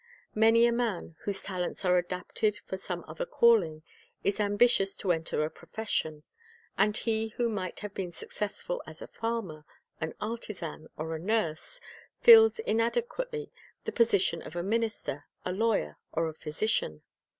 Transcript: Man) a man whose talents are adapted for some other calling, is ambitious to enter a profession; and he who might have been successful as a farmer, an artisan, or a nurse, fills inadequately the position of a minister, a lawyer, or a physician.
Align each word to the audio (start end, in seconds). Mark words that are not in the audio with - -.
Man) 0.33 0.55
a 0.55 0.71
man 0.71 1.15
whose 1.25 1.43
talents 1.43 1.85
are 1.85 1.95
adapted 1.95 2.55
for 2.65 2.75
some 2.75 3.05
other 3.07 3.23
calling, 3.23 3.83
is 4.23 4.39
ambitious 4.39 4.95
to 4.95 5.11
enter 5.11 5.43
a 5.43 5.49
profession; 5.51 6.23
and 6.75 6.97
he 6.97 7.27
who 7.27 7.47
might 7.49 7.81
have 7.81 7.93
been 7.93 8.11
successful 8.11 8.81
as 8.87 9.03
a 9.03 9.07
farmer, 9.07 9.63
an 9.99 10.15
artisan, 10.19 10.87
or 10.97 11.15
a 11.15 11.19
nurse, 11.19 11.79
fills 12.19 12.57
inadequately 12.57 13.51
the 13.85 13.91
position 13.91 14.41
of 14.41 14.55
a 14.55 14.63
minister, 14.63 15.25
a 15.45 15.51
lawyer, 15.51 15.97
or 16.13 16.27
a 16.27 16.33
physician. 16.33 17.03